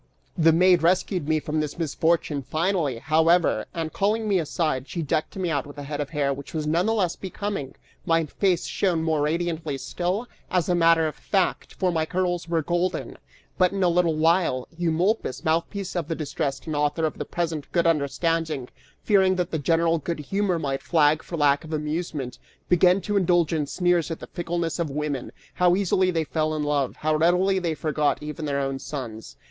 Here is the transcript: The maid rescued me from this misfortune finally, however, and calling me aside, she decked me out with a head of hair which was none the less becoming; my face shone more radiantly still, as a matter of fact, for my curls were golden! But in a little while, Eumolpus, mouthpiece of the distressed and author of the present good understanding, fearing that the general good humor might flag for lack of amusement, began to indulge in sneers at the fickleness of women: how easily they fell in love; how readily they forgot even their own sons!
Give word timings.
The 0.35 0.51
maid 0.51 0.81
rescued 0.81 1.27
me 1.29 1.39
from 1.39 1.59
this 1.59 1.77
misfortune 1.77 2.41
finally, 2.41 2.97
however, 2.97 3.67
and 3.71 3.93
calling 3.93 4.27
me 4.27 4.39
aside, 4.39 4.87
she 4.89 5.03
decked 5.03 5.35
me 5.35 5.51
out 5.51 5.67
with 5.67 5.77
a 5.77 5.83
head 5.83 6.01
of 6.01 6.09
hair 6.09 6.33
which 6.33 6.55
was 6.55 6.65
none 6.65 6.87
the 6.87 6.93
less 6.95 7.15
becoming; 7.15 7.75
my 8.03 8.25
face 8.25 8.65
shone 8.65 9.03
more 9.03 9.21
radiantly 9.21 9.77
still, 9.77 10.25
as 10.49 10.67
a 10.67 10.73
matter 10.73 11.05
of 11.07 11.13
fact, 11.13 11.75
for 11.75 11.91
my 11.91 12.07
curls 12.07 12.49
were 12.49 12.63
golden! 12.63 13.15
But 13.59 13.73
in 13.73 13.83
a 13.83 13.89
little 13.89 14.15
while, 14.15 14.67
Eumolpus, 14.75 15.45
mouthpiece 15.45 15.95
of 15.95 16.07
the 16.07 16.15
distressed 16.15 16.65
and 16.65 16.75
author 16.75 17.05
of 17.05 17.19
the 17.19 17.23
present 17.25 17.71
good 17.71 17.85
understanding, 17.85 18.69
fearing 19.03 19.35
that 19.35 19.51
the 19.51 19.59
general 19.59 19.99
good 19.99 20.17
humor 20.19 20.57
might 20.57 20.81
flag 20.81 21.21
for 21.21 21.37
lack 21.37 21.63
of 21.63 21.73
amusement, 21.73 22.39
began 22.67 23.01
to 23.01 23.17
indulge 23.17 23.53
in 23.53 23.67
sneers 23.67 24.09
at 24.09 24.19
the 24.19 24.25
fickleness 24.25 24.79
of 24.79 24.89
women: 24.89 25.31
how 25.53 25.75
easily 25.75 26.09
they 26.09 26.23
fell 26.23 26.55
in 26.55 26.63
love; 26.63 26.95
how 26.95 27.15
readily 27.15 27.59
they 27.59 27.75
forgot 27.75 28.23
even 28.23 28.45
their 28.45 28.59
own 28.59 28.79
sons! 28.79 29.37